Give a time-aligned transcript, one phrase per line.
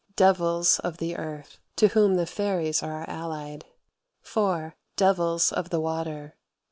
[0.15, 3.65] Devils of the earth; to whom the fairies are allied.
[4.23, 6.37] (4.) Devils of the water.